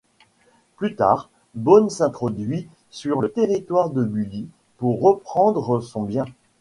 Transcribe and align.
Plus 0.77 0.95
tard, 0.95 1.29
Bones 1.53 1.91
s'introduit 1.91 2.67
sur 2.89 3.21
le 3.21 3.29
territoire 3.31 3.91
de 3.91 4.03
Bully 4.03 4.47
pour 4.77 4.99
reprendre 4.99 5.79
son 5.79 6.01
bien. 6.01 6.25